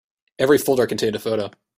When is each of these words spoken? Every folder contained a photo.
Every 0.39 0.57
folder 0.57 0.87
contained 0.87 1.15
a 1.15 1.19
photo. 1.19 1.51